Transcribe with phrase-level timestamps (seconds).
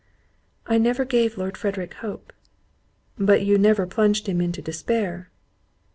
[0.65, 2.33] "I never gave Lord Frederick hope."
[3.19, 5.29] "But you never plunged him into despair."